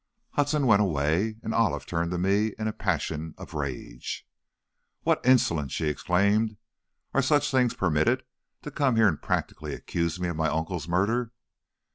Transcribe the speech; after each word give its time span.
Hudson 0.31 0.65
went 0.65 0.81
away, 0.81 1.37
and 1.43 1.53
Olive 1.53 1.85
turned 1.85 2.09
to 2.09 2.17
me 2.17 2.55
in 2.57 2.67
a 2.67 2.73
passion 2.73 3.35
of 3.37 3.53
rage. 3.53 4.27
"What 5.03 5.23
insolence!" 5.23 5.73
she 5.73 5.89
exclaimed. 5.89 6.57
"Are 7.13 7.21
such 7.21 7.51
things 7.51 7.75
permitted? 7.75 8.23
To 8.63 8.71
come 8.71 8.95
here 8.95 9.07
and 9.07 9.21
practically 9.21 9.75
accuse 9.75 10.19
me 10.19 10.27
of 10.29 10.35
my 10.35 10.47
uncle's 10.49 10.87
murder!" 10.87 11.33